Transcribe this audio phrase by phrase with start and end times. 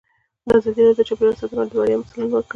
[0.55, 2.49] ازادي راډیو د چاپیریال ساتنه په اړه د بریاوو مثالونه ورکړي.